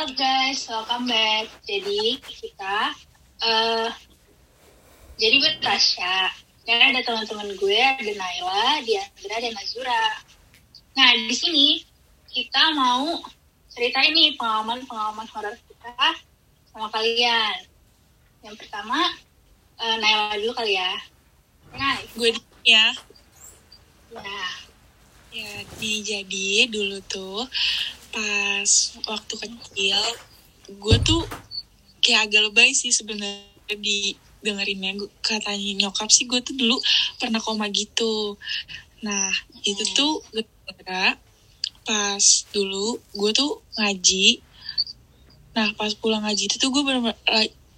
[0.00, 1.44] Halo guys, welcome back.
[1.68, 2.88] Jadi kita,
[3.44, 3.92] eh
[5.20, 6.32] jadi gue Tasya.
[6.64, 10.24] Dan ada teman-teman gue, ada Naila, Diandra, dan Azura.
[10.96, 11.84] Nah di sini
[12.32, 13.20] kita mau
[13.68, 15.92] ceritain nih pengalaman-pengalaman horor kita
[16.72, 17.60] sama kalian.
[18.40, 19.04] Yang pertama,
[19.84, 20.96] eh, Naila dulu kali ya.
[21.76, 22.32] Nah, gue
[22.64, 22.88] ya
[24.16, 24.48] ya.
[25.28, 27.44] ya nih jadi dulu tuh
[28.10, 28.70] pas
[29.06, 30.02] waktu kecil
[30.70, 31.22] gue tuh
[32.02, 34.98] kayak agak lebay sih sebenarnya di dengerinnya.
[35.22, 36.76] Katanya nyokap sih gue tuh dulu
[37.18, 38.38] pernah koma gitu.
[39.02, 39.30] Nah
[39.62, 40.22] itu tuh
[40.84, 41.16] gara
[41.86, 44.42] pas dulu gue tuh ngaji.
[45.56, 47.14] Nah pas pulang ngaji itu tuh gue bener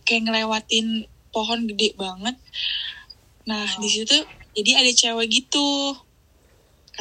[0.05, 2.37] kayak ngelewatin pohon gede banget.
[3.49, 4.17] Nah di situ
[4.53, 5.97] jadi ada cewek gitu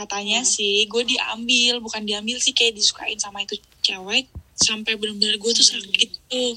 [0.02, 0.50] katanya Hmm.
[0.50, 5.64] sih gue diambil bukan diambil sih kayak disukain sama itu cewek sampai bener-bener gue tuh
[5.64, 6.54] sakit tuh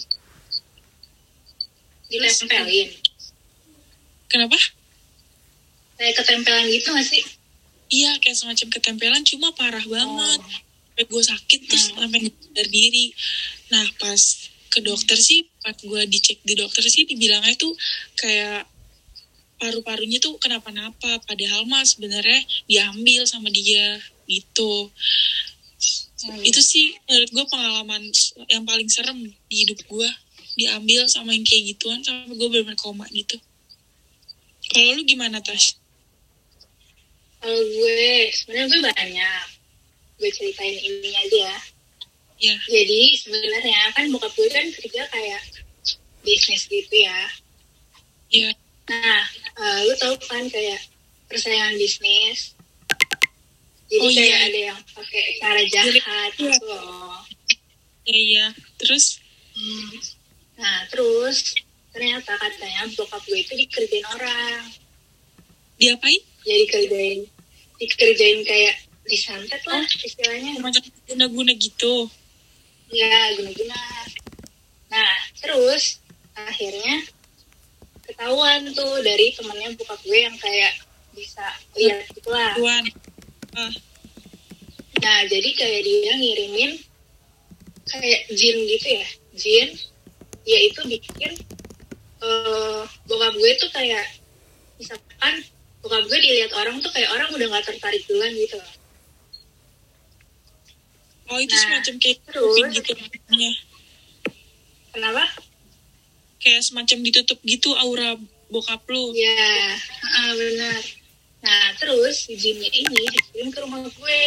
[2.06, 2.88] Ditempelin.
[4.26, 4.58] kenapa
[5.94, 7.22] Kayak ketempelan gitu gak sih?
[7.88, 10.50] iya kayak semacam ketempelan cuma parah banget Oh.
[10.90, 11.96] sampai gue sakit terus Hmm.
[12.02, 13.06] sampai sadar diri
[13.68, 14.20] nah pas
[14.68, 17.74] ke dokter sih pas gue dicek di dokter sih dibilangnya tuh
[18.14, 18.66] kayak
[19.64, 23.96] paru-parunya tuh kenapa-napa padahal mah sebenarnya diambil sama dia
[24.28, 24.92] gitu
[26.24, 26.40] Hmm.
[26.40, 28.00] itu sih menurut gue pengalaman
[28.48, 30.08] yang paling serem di hidup gue
[30.56, 33.36] diambil sama yang kayak gituan sampai gue bener-bener koma gitu
[34.72, 35.76] kalau lu gimana tas
[37.44, 39.44] Kalau gue, sebenarnya gue banyak.
[40.16, 41.58] Gue ceritain ini aja ya.
[42.40, 45.42] ya Jadi sebenarnya kan bokap gue kan kerja kayak
[46.24, 47.20] bisnis gitu ya.
[48.32, 48.48] ya
[48.84, 49.22] Nah,
[49.56, 50.80] eh, lu tau kan kayak
[51.26, 52.52] persaingan bisnis.
[53.86, 54.38] Jadi Oh, kayak iya.
[54.44, 56.50] ada yang pakai cara jahat Iya.
[56.50, 57.18] gitu loh.
[58.04, 59.16] ya ya terus
[59.54, 59.96] Hmm.
[60.56, 61.54] Nah, terus
[61.88, 64.66] ternyata katanya bokap gue itu dikerjain orang.
[65.74, 67.20] diapain Jadi kerjain,
[67.76, 70.58] dikerjain kayak disantet lah istilahnya.
[70.58, 72.10] macam guna-guna gitu
[72.88, 73.78] Ya, guna-guna.
[74.86, 75.98] Nah, terus
[76.34, 77.06] akhirnya
[78.04, 80.72] ketahuan tuh dari temennya bokap gue yang kayak
[81.14, 81.44] bisa
[81.78, 82.52] lihat gitu lah.
[82.58, 82.84] tuan
[83.56, 83.72] ah
[85.04, 86.72] Nah, jadi kayak dia ngirimin
[87.84, 89.06] kayak jin gitu ya.
[89.36, 89.68] Jin,
[90.48, 91.32] dia itu bikin
[92.24, 94.04] eh bokap gue tuh kayak
[94.80, 95.34] misalkan
[95.84, 98.72] bokap gue dilihat orang tuh kayak orang udah gak tertarik duluan gitu loh.
[101.28, 102.56] oh itu Nah, semacam kayak terus?
[102.72, 102.92] gitu
[104.94, 105.24] Kenapa?
[106.44, 109.74] Kayak semacam ditutup gitu aura bokap lu Ya,
[110.04, 110.80] ah, benar.
[111.40, 114.24] Nah, terus si jinnya ini dikirim ke rumah gue.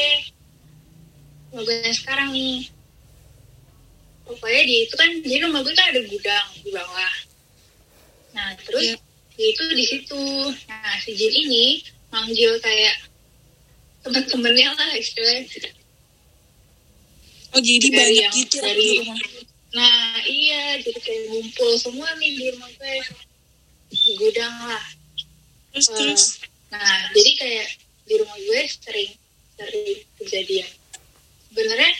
[1.49, 2.67] Rumah gue yang sekarang nih.
[4.21, 7.13] Pokoknya dia itu kan, jadi rumah gue kan ada gudang di bawah.
[8.33, 8.97] Nah, terus Iya.
[9.33, 10.23] dia itu di situ.
[10.67, 11.65] Nah, si jin ini
[12.07, 12.95] manggil kayak
[14.01, 15.71] teman-temannya lah istilahnya.
[17.49, 19.17] oh jadi Dari banyak yang- gitu dari- di rumah
[19.75, 22.97] Nah, iya, jadi kayak ngumpul semua nih di rumah gue.
[23.91, 24.85] Di gudang lah.
[25.71, 26.23] terus terus
[26.67, 27.67] Nah, jadi kayak
[28.07, 29.11] di rumah gue sering
[29.55, 30.69] sering kejadian.
[31.51, 31.91] Sebenarnya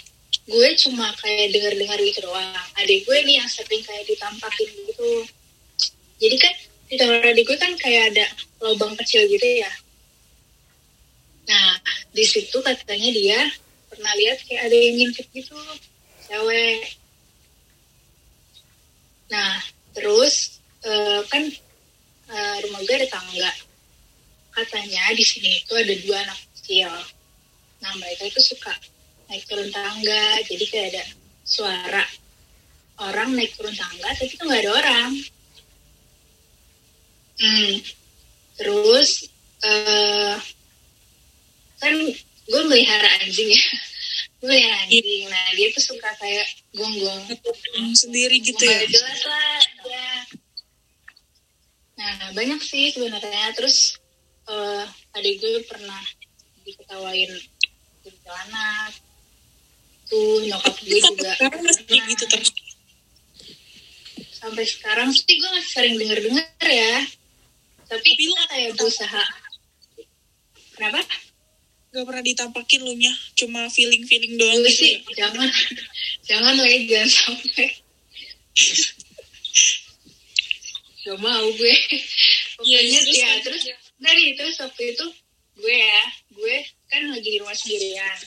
[0.48, 2.52] gue cuma kayak dengar-dengar gitu doang.
[2.80, 5.12] Adik gue nih yang sering kayak ditampakin gitu.
[6.20, 6.54] Jadi kan
[6.88, 8.26] di kamar adik gue kan kayak ada
[8.64, 9.72] lubang kecil gitu ya.
[11.48, 11.80] Nah,
[12.12, 13.40] di situ katanya dia
[13.88, 15.56] pernah lihat kayak ada yang ngintip gitu,
[16.28, 17.00] cewek.
[19.28, 19.60] Nah,
[19.92, 21.44] terus eh, kan
[22.32, 23.52] eh, rumah gue ada tangga
[24.58, 26.90] katanya di sini itu ada dua anak kecil.
[27.78, 28.74] Nah mereka itu suka
[29.30, 31.04] naik turun tangga, jadi kayak ada
[31.46, 32.06] suara
[32.98, 35.12] orang naik turun tangga, tapi itu nggak ada orang.
[37.38, 37.74] Hmm.
[38.58, 39.30] Terus
[39.62, 40.36] eh
[41.78, 41.94] kan
[42.50, 43.62] gue melihara anjing ya,
[44.38, 45.25] gue melihara anjing.
[45.30, 47.24] Nah dia tuh suka kayak gonggong.
[47.78, 48.86] Hmm, sendiri gitu ya?
[48.86, 50.10] jelas lah ya.
[51.98, 53.54] Nah banyak sih sebenarnya.
[53.57, 53.98] Terus
[54.48, 54.86] eh
[55.18, 56.00] adik gue pernah
[56.63, 57.31] diketawain
[58.04, 58.92] kuntilanak
[60.07, 62.50] tuh nyokap gue juga sekarang masih kayak gitu terus
[64.38, 66.95] sampai sekarang sih gue masih sering denger dengar ya.
[67.88, 69.24] Tapi Tapi kita kayak berusaha.
[70.75, 71.01] Kenapa
[71.98, 75.26] gak pernah ditampakin lu nya cuma feeling feeling doang gitu sih ya?
[75.26, 75.50] jangan.
[76.28, 77.70] Jangan lah ya, jangan sampai.
[81.08, 81.76] Gak mau gue.
[82.68, 83.40] Iya, pokoknya terus ya kan?
[83.48, 83.64] terus
[83.98, 85.06] dari terus waktu itu
[85.58, 86.04] gue ya
[86.36, 86.56] gue
[86.92, 88.18] kan lagi di rumah sendirian.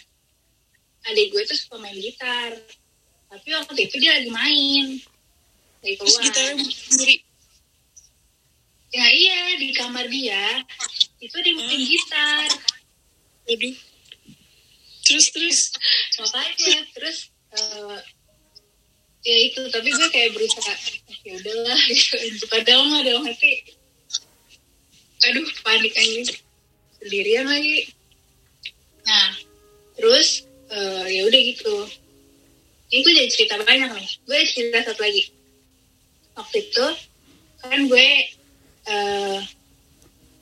[1.12, 2.56] Adik gue tuh suka main gitar.
[3.30, 4.96] Tapi waktu itu dia lagi main.
[5.84, 7.20] Lagi terus gitarnya sendiri?
[8.96, 10.64] Ya iya di kamar dia.
[11.20, 11.84] Itu dia main Hmm.
[11.84, 12.48] gitar
[13.50, 13.76] waduh.
[15.02, 15.58] Terus terus.
[16.22, 17.18] Makanya terus
[17.50, 17.98] eh,
[19.26, 20.74] ya itu tapi gue kayak berusaha
[21.26, 22.46] ya udahlah gitu.
[22.46, 23.74] Padahal mah dalam hati.
[25.26, 26.38] Aduh panik aja
[27.02, 27.90] sendirian lagi.
[29.02, 29.34] Nah
[29.98, 31.76] terus eh, ya udah gitu.
[32.90, 34.10] Ini gue jadi cerita banyak nih.
[34.26, 35.26] Gue cerita satu lagi.
[36.38, 36.86] Waktu itu
[37.60, 38.08] kan gue
[38.90, 39.40] eh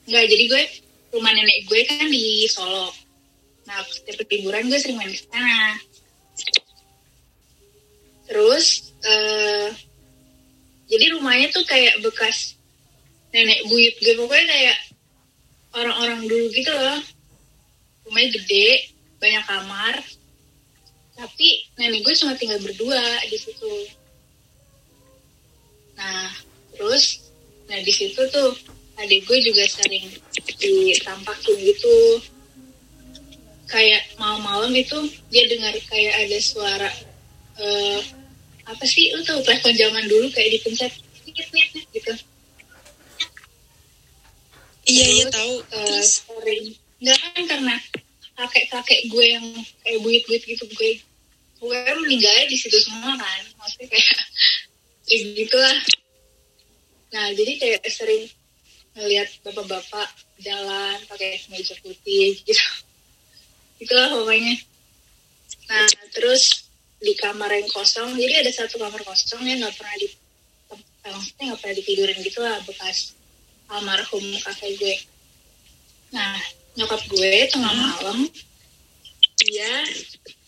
[0.09, 0.63] nggak jadi gue
[1.09, 2.93] rumah nenek gue kan di Solo.
[3.65, 5.77] Nah setiap liburan gue sering main ke sana.
[8.29, 9.69] Terus eh
[10.89, 12.57] jadi rumahnya tuh kayak bekas
[13.33, 14.13] nenek buyut gue.
[14.17, 14.77] Pokoknya kayak
[15.77, 17.01] orang-orang dulu gitu loh.
[18.09, 18.67] Rumahnya gede
[19.21, 19.95] banyak kamar.
[21.19, 21.47] Tapi
[21.77, 23.73] nenek gue cuma tinggal berdua di situ.
[25.97, 26.29] Nah
[26.73, 27.25] terus
[27.69, 28.57] nah di situ tuh
[28.99, 30.11] adik gue juga sering
[30.59, 31.97] ditampakin gitu.
[33.69, 34.97] Kayak malam-malam itu
[35.29, 36.89] dia dengar kayak ada suara
[37.59, 38.01] eh
[38.67, 39.13] apa sih?
[39.15, 40.93] Lu tahu telepon zaman dulu kayak dipencet
[41.29, 42.13] nit gitu.
[44.89, 45.53] Iya iya tahu.
[45.69, 46.65] terus sering.
[46.99, 47.75] Nggak kan karena
[48.39, 49.45] kakek kakek gue yang
[49.85, 50.91] kayak buyut buyut gitu gue
[51.59, 53.41] gue meninggalnya di situ semua kan.
[53.61, 54.17] Maksudnya kayak
[55.13, 55.77] ya gitulah.
[57.13, 58.27] Nah jadi kayak sering
[58.97, 60.09] ngelihat bapak-bapak
[60.41, 62.65] jalan pakai kemeja putih gitu.
[63.83, 64.55] Itulah pokoknya.
[65.69, 66.69] Nah terus
[66.99, 70.07] di kamar yang kosong jadi ada satu kamar kosong yang nggak pernah di
[71.09, 73.15] maksudnya nggak pernah ditidurin gitu lah bekas
[73.71, 74.95] almarhum kakek gue.
[76.11, 76.35] Nah
[76.75, 78.27] nyokap gue tengah malam
[79.39, 79.73] dia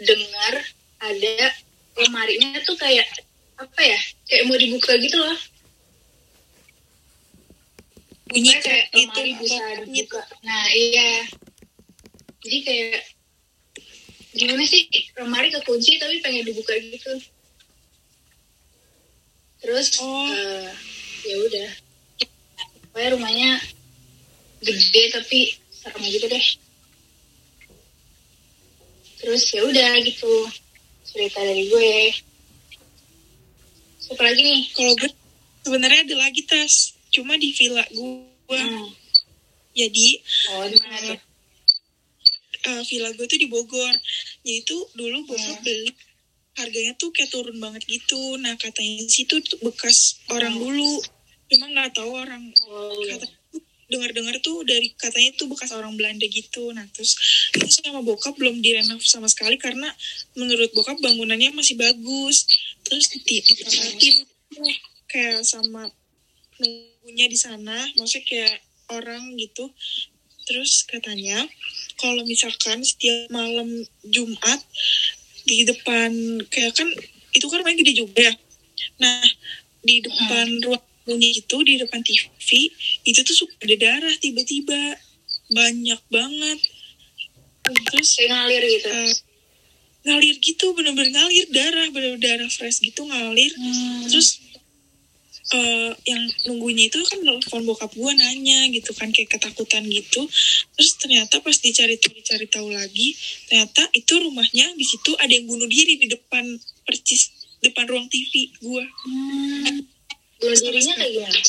[0.01, 0.53] dengar
[1.01, 1.35] ada
[1.97, 3.07] lemarinya tuh kayak
[3.57, 5.37] apa ya kayak mau dibuka gitu loh
[8.31, 11.09] bunyi kayak kayak gitu lemari bisa dibuka nah iya.
[12.41, 13.01] Jadi kayak
[14.33, 14.89] gimana sih?
[15.13, 17.13] Lemari kekunci tapi pengen dibuka gitu.
[19.61, 20.25] Terus Oh.
[20.25, 20.73] eh,
[21.29, 21.69] ya udah.
[22.89, 23.51] Pokoknya rumahnya
[24.65, 26.45] gede tapi serem gitu deh.
[29.21, 30.33] Terus ya udah gitu
[31.05, 31.93] cerita dari gue.
[34.01, 34.61] Siapa lagi nih?
[34.73, 35.11] Kalau gue
[35.61, 38.87] sebenarnya ada lagi tas cuma di villa gue hmm.
[39.75, 40.07] jadi
[40.55, 40.65] oh
[42.61, 43.95] eh, villa gue tuh di Bogor
[44.41, 45.65] jadi tuh dulu bokap Hmm.
[45.65, 45.91] beli
[46.51, 50.63] harganya tuh kayak turun banget gitu nah katanya sih tuh bekas orang Hmm.
[50.67, 50.93] dulu
[51.51, 53.19] cuma nggak tahu orang oh iya.
[53.19, 53.27] kata
[53.91, 57.19] dengar-dengar tuh dari katanya tuh bekas orang Belanda gitu nah terus
[57.51, 59.91] itu sama bokap belum direnov sama sekali karena
[60.39, 62.47] menurut bokap bangunannya masih bagus
[62.87, 64.15] terus di ditempatin
[65.11, 65.91] kayak sama
[66.61, 68.55] nunggunya di sana maksudnya kayak
[68.93, 69.73] orang gitu.
[70.45, 71.45] Terus katanya
[71.97, 74.59] kalau misalkan setiap malam Jumat
[75.45, 76.11] di depan
[76.49, 76.89] kayak kan
[77.31, 78.33] itu kan rumahnya gede juga ya.
[79.01, 79.25] Nah
[79.81, 82.69] di depan ruang punya itu di depan TV
[83.09, 84.97] itu tuh suka ada darah tiba-tiba.
[85.51, 86.59] Banyak banget.
[87.91, 88.89] Terus kayak ngalir gitu.
[88.89, 89.13] eh,
[90.07, 91.45] ngalir gitu bener-bener ngalir.
[91.51, 93.51] Darah bener-bener darah fresh gitu ngalir.
[93.57, 94.07] Hmm.
[94.07, 94.50] terus
[95.51, 100.23] eh, yang nunggunya itu kan telepon bokap gue nanya gitu kan kayak ketakutan gitu.
[100.75, 103.13] Terus ternyata pas dicari tahu dicari tahu lagi
[103.51, 106.43] ternyata itu rumahnya di situ ada yang bunuh diri di depan
[106.87, 107.31] percis
[107.61, 109.85] depan ruang TV gue Hmm.
[110.41, 111.39] bunuh dirinya kayak gimana?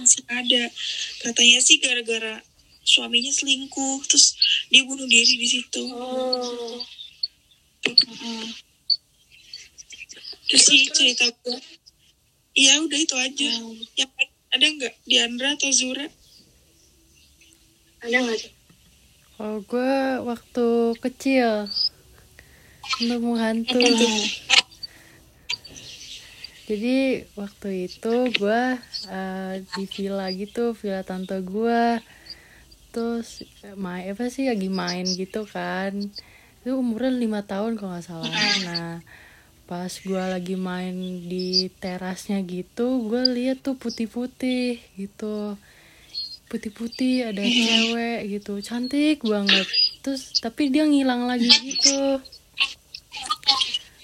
[0.00, 0.62] Masih ada.
[1.20, 2.40] Katanya sih gara-gara
[2.82, 4.34] suaminya selingkuh terus
[4.72, 5.82] dia bunuh diri di situ.
[5.92, 6.80] Oh.
[10.48, 11.81] Terus sih cerita gue
[12.52, 13.76] iya udah itu aja Hmm.
[13.96, 16.06] yang lain ada nggak Diandra atau Zura
[18.00, 18.52] ada nggak tuh
[19.32, 20.66] Kalau gue waktu
[21.02, 21.66] kecil
[23.00, 23.80] nemu hantu.
[26.62, 28.62] Jadi waktu itu gue
[29.10, 31.98] eh, di villa gitu, villa tante gue.
[32.94, 33.42] Terus
[33.74, 35.90] main apa sih lagi main gitu kan.
[36.62, 38.30] Itu umurnya lima tahun kalau nggak salah.
[38.62, 39.02] Nah
[39.64, 45.56] pas gue lagi main di terasnya gitu, gue lihat tuh putih-putih gitu.
[46.52, 48.60] Putih-putih ada cewek gitu.
[48.60, 49.64] Cantik banget.
[50.04, 52.20] Terus tapi dia ngilang lagi gitu.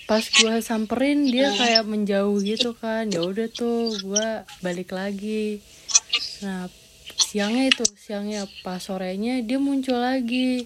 [0.09, 3.13] Pas gua samperin dia kayak menjauh gitu kan.
[3.13, 5.61] Ya udah tuh gua balik lagi.
[6.41, 6.73] Nah
[7.21, 10.65] siangnya itu siangnya pas sorenya dia muncul lagi.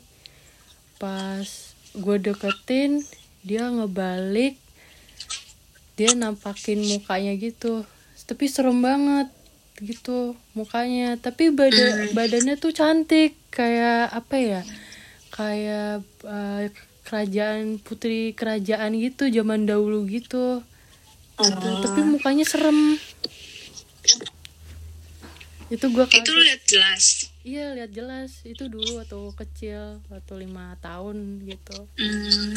[1.03, 3.03] Pas gue deketin
[3.43, 4.62] dia ngebalik
[6.03, 7.87] dia nampakin mukanya gitu.
[8.27, 9.31] Tapi serem banget
[9.79, 11.15] gitu mukanya.
[11.15, 14.61] Tapi badan badannya tuh cantik kayak apa ya
[15.31, 16.75] kayak eh,
[17.07, 20.67] kerajaan putri kerajaan gitu zaman dahulu gitu.
[21.39, 21.69] Gitu.
[21.87, 22.99] tapi mukanya serem.
[25.73, 26.45] Itu gua itu kaget.
[26.45, 27.05] lihat jelas?
[27.43, 28.45] Iya lihat jelas.
[28.45, 31.89] Itu dulu waktu kecil waktu lima tahun gitu.
[31.99, 32.53] Hmm.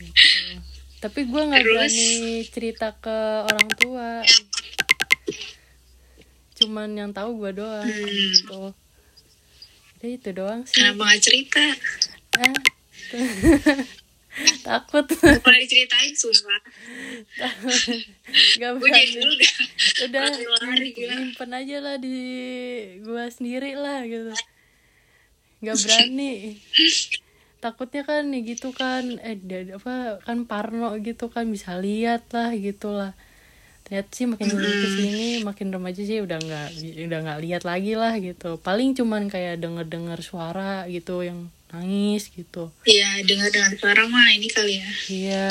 [0.00, 0.56] Gitu.
[1.00, 2.10] tapi gue nggak berani
[2.44, 4.10] cerita ke orang tua.
[6.56, 8.04] Cuman yang tahu gue doang Hmm.
[8.04, 8.62] gitu.
[9.96, 10.76] Udah itu doang sih.
[10.76, 11.64] Kenapa nggak cerita?
[12.36, 12.56] Ah.
[14.64, 15.04] takut.
[15.18, 16.12] Kalau diceritain?
[16.12, 16.60] Sumpah.
[18.60, 19.24] Nggak gue jadi berani.
[19.24, 19.52] udah
[20.04, 21.12] udah lari-lari gila.
[21.16, 22.16] simpen aja lah di
[23.02, 24.32] gua sendiri lah gitu.
[25.60, 26.60] Nggak berani
[27.60, 29.36] takutnya kan nih gitu kan eh
[29.76, 33.12] apa kan Parno gitu kan bisa lihat lah gitulah
[33.84, 36.68] ternyata sih makin dulu ke sini makin remaja sih udah nggak
[37.10, 42.30] udah nggak lihat lagi lah gitu paling cuman kayak denger dengar suara gitu yang nangis
[42.34, 44.88] gitu Iya, dengar dengan suara mah ini kali ya.
[45.06, 45.46] iya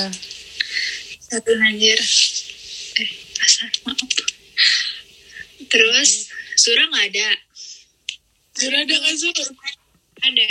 [1.29, 1.95] Satu anjir.
[2.97, 4.01] Eh, asal maaf.
[5.69, 6.25] Terus,
[6.57, 7.29] Sura nggak ada.
[8.57, 9.37] Jura ada nggak Zur?
[10.25, 10.49] Ada.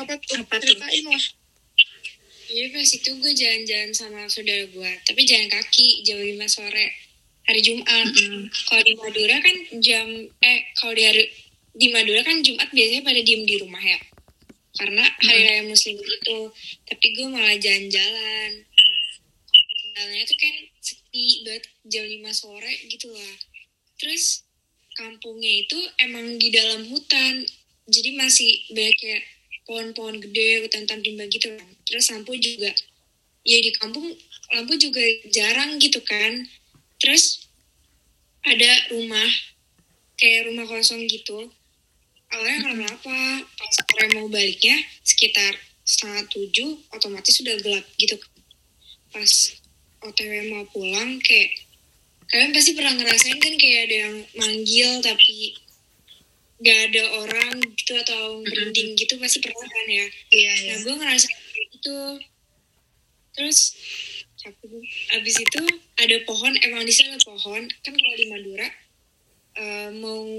[0.00, 0.40] Apa tuh?
[0.40, 0.54] Apa?
[0.62, 1.24] Ceritain lah.
[2.52, 6.86] Jadi pas itu gue jalan-jalan sama saudara gue, tapi jalan kaki jam 5 sore
[7.48, 8.12] hari Jumat.
[8.68, 10.06] Kalau di Madura kan jam
[10.44, 11.24] eh kalau di hari
[11.72, 13.96] di Madura kan Jumat biasanya pada diem di rumah ya,
[14.76, 16.38] karena hari raya Muslim itu.
[16.84, 18.50] Tapi gue malah jalan-jalan.
[19.96, 23.34] Jalannya tuh kan sepi banget jam 5 sore gitu lah.
[23.96, 24.44] Terus
[24.92, 27.48] kampungnya itu emang di dalam hutan,
[27.88, 29.24] jadi masih banyak kayak
[29.72, 31.68] pohon-pohon gede, hutan-hutan rimba gitu kan.
[31.88, 32.68] Terus lampu juga,
[33.40, 34.04] ya di kampung
[34.52, 35.00] lampu juga
[35.32, 36.44] jarang gitu kan.
[37.00, 37.48] Terus
[38.44, 39.30] ada rumah,
[40.20, 41.48] kayak rumah kosong gitu.
[42.28, 43.16] Awalnya nggak kenapa,
[43.56, 45.56] pas sore mau baliknya sekitar
[45.88, 48.32] setengah tujuh, otomatis sudah gelap gitu kan.
[49.12, 49.32] Pas
[50.04, 51.64] OTW mau pulang kayak
[52.28, 55.54] kalian pasti pernah ngerasain kan kayak ada yang manggil tapi
[56.62, 60.52] gak ada orang gitu atau merinding gitu pasti pernah kan ya Iya, iya.
[60.68, 61.98] nah gue ngerasain kayak gitu
[63.32, 63.58] terus
[64.38, 64.82] gue.
[65.12, 65.62] abis itu
[65.96, 68.68] ada pohon emang di sana pohon kan kalau di Madura
[69.54, 70.38] eh, mau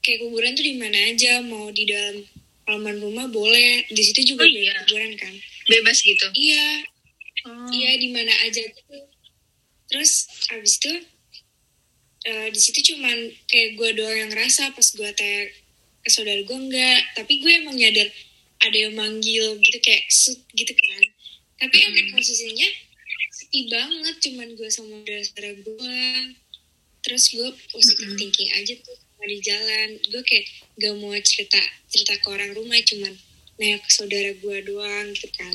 [0.00, 2.20] kayak kuburan tuh di mana aja mau di dalam
[2.62, 4.74] halaman rumah boleh di situ juga Oh, ada iya.
[4.82, 6.26] kuburan kan Bebas gitu.
[6.34, 6.84] iya
[7.42, 7.66] Oh.
[7.66, 9.02] Iya di mana aja gitu.
[9.90, 10.92] Terus abis itu
[12.22, 13.18] eh, di situ cuman
[13.50, 15.50] kayak gue doang yang ngerasa pas gue tanya
[16.02, 17.00] ke saudara gue enggak.
[17.14, 18.10] Tapi gue emang nyadar
[18.62, 21.02] ada yang manggil gitu kayak sut gitu kan.
[21.62, 22.68] Tapi emang posisinya
[23.32, 26.02] sepi banget cuman gue sama saudara gue.
[27.02, 29.88] Terus gue positive thinking aja tuh sama di jalan.
[30.10, 30.46] Gue kayak
[30.78, 33.14] gak mau cerita cerita ke orang rumah cuman
[33.58, 35.54] nanya ke saudara gue doang gitu kan.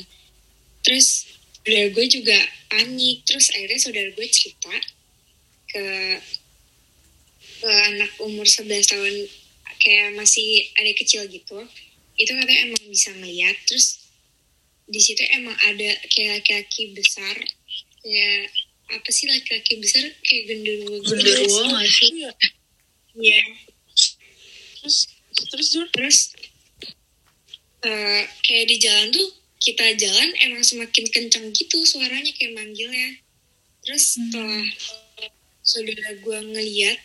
[0.84, 1.28] Terus
[1.60, 2.38] saudara gue juga
[2.72, 4.72] panik terus akhirnya saudara gue cerita
[5.68, 5.84] ke
[7.58, 9.14] ke anak umur 11 tahun
[9.78, 11.58] kayak masih ada kecil gitu
[12.18, 14.08] itu katanya emang bisa ngeliat terus
[14.88, 17.36] di situ emang ada kayak laki-laki besar
[18.00, 18.50] kayak
[18.88, 22.08] apa sih laki-laki besar kayak genderuwo gitu Genderuwo nggak sih?
[22.08, 22.32] Iya.
[23.18, 23.40] Iya.
[24.80, 24.96] Terus
[25.52, 26.18] terus terus
[27.84, 33.20] eh, kayak di jalan tuh kita jalan emang semakin kencang gitu suaranya kayak manggilnya
[33.84, 34.64] terus setelah
[35.60, 36.98] saudara gue ngeliat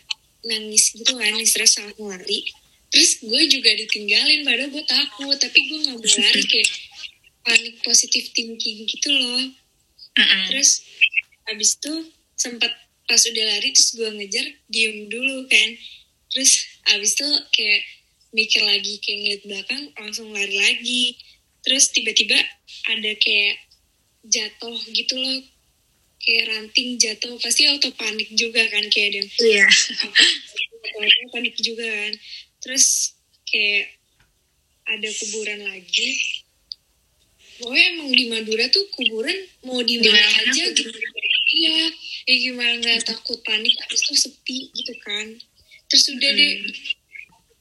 [0.44, 2.44] nangis gitu kan terus langsung lari
[2.92, 6.70] terus gue juga ditinggalin padahal gue takut tapi gue nggak mau lari kayak
[7.44, 9.44] panik positif thinking gitu loh.
[10.14, 10.44] Mm-mm.
[10.48, 10.86] terus
[11.52, 11.92] abis itu
[12.38, 12.72] sempat
[13.04, 15.70] pas udah lari terus gue ngejar diem dulu kan.
[16.32, 17.82] Terus abis itu kayak
[18.34, 21.04] mikir lagi kayak ngeliat belakang langsung lari lagi.
[21.64, 22.36] Terus tiba-tiba
[22.88, 23.60] ada kayak
[24.24, 25.40] jatuh gitu loh
[26.24, 29.66] kayak ranting jatuh pasti auto panik juga kan kayak yang Iya.
[29.68, 30.24] apa
[31.30, 32.12] panik juga kan.
[32.64, 33.12] Terus
[33.44, 33.92] kayak
[34.84, 36.10] ada kuburan lagi.
[37.54, 40.90] Pokoknya emang di Madura tuh kuburan mau di mana aja gitu.
[41.54, 41.92] Iya
[42.24, 45.28] ya gimana nggak takut panik habis itu sepi gitu kan.
[45.86, 46.52] Terus udah deh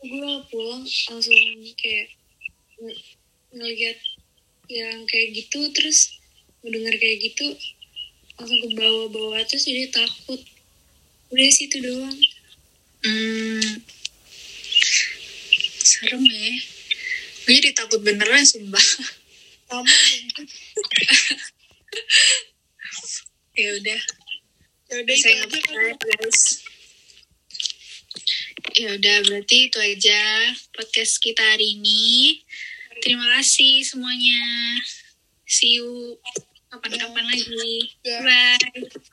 [0.04, 1.40] gue pulang langsung
[1.80, 2.08] kayak
[2.80, 3.02] ng-
[3.54, 4.00] ngeliat
[4.68, 6.18] yang kayak gitu terus
[6.64, 7.54] mendengar kayak gitu
[8.44, 10.44] langsung ke bawah-bawah terus jadi takut.
[11.32, 12.20] Udah situ doang.
[13.08, 13.80] Hmm.
[15.80, 16.52] Serem ya.
[17.48, 18.84] Gue jadi takut beneran sumpah.
[19.72, 19.88] Sama
[23.64, 24.02] ya udah.
[24.92, 26.68] Ya udah saya nggak percaya guys.
[28.76, 32.44] Ya udah berarti itu aja podcast kita hari ini.
[33.00, 34.44] Terima kasih semuanya.
[35.48, 36.20] See you
[36.74, 38.18] kapan-kapan lagi Ya.
[38.26, 39.04] bye